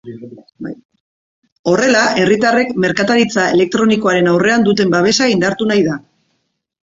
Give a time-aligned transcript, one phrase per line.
[1.73, 6.01] Horrela, herritarrek merkataritza elektronikoaren aurrean duten babesa indartu nahi da.